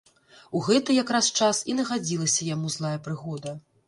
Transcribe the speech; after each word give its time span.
У 0.59 0.59
гэты 0.67 0.95
якраз 1.03 1.29
час 1.39 1.59
і 1.73 1.75
нагадзілася 1.79 2.47
яму 2.47 2.71
злая 2.77 2.95
прыгода. 3.09 3.53